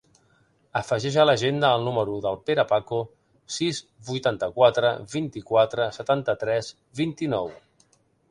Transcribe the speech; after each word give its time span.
Afegeix 0.79 1.17
a 1.23 1.25
l'agenda 1.29 1.67
el 1.79 1.83
número 1.87 2.15
del 2.23 2.39
Pere 2.47 2.63
Paco: 2.71 3.01
sis, 3.57 3.83
vuitanta-quatre, 4.09 4.93
vint-i-quatre, 5.13 5.87
setanta-tres, 6.01 6.73
vint-i-nou. 7.03 7.53